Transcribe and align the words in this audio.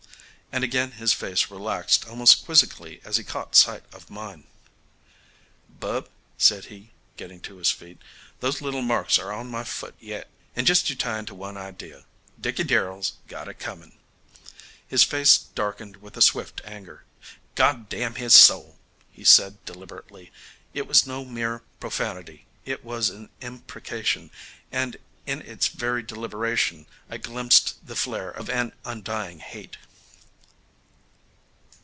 And 0.53 0.65
again 0.65 0.91
his 0.91 1.13
face 1.13 1.49
relaxed 1.49 2.05
almost 2.09 2.43
quizzically 2.43 2.99
as 3.05 3.15
he 3.15 3.23
caught 3.23 3.55
sight 3.55 3.83
of 3.93 4.09
mine. 4.09 4.43
"Bub," 5.79 6.09
said 6.37 6.65
he, 6.65 6.91
getting 7.15 7.39
to 7.43 7.55
his 7.55 7.71
feet, 7.71 8.01
"those 8.41 8.59
little 8.61 8.81
marks 8.81 9.17
are 9.17 9.31
on 9.31 9.47
my 9.47 9.63
foot 9.63 9.95
yet. 9.97 10.27
And 10.53 10.67
just 10.67 10.89
you 10.89 10.95
tie 10.97 11.19
into 11.19 11.33
one 11.33 11.55
idea: 11.55 12.03
Dickey 12.37 12.65
Darrell's 12.65 13.13
got 13.29 13.47
it 13.47 13.59
coming." 13.59 13.97
His 14.85 15.05
face 15.05 15.37
darkened 15.37 15.95
with 16.01 16.17
a 16.17 16.21
swift 16.21 16.59
anger. 16.65 17.05
"God 17.55 17.87
damn 17.87 18.15
his 18.15 18.35
soul!" 18.35 18.77
he 19.09 19.23
said, 19.23 19.63
deliberately. 19.63 20.33
It 20.73 20.85
was 20.85 21.07
no 21.07 21.23
mere 21.23 21.59
profanity. 21.79 22.45
It 22.65 22.83
was 22.83 23.09
an 23.09 23.29
imprecation, 23.39 24.31
and 24.69 24.97
in 25.25 25.41
its 25.43 25.67
very 25.69 26.03
deliberation 26.03 26.87
I 27.09 27.15
glimpsed 27.19 27.87
the 27.87 27.95
flare 27.95 28.31
of 28.31 28.49
an 28.49 28.73
undying 28.83 29.39
hate. 29.39 29.77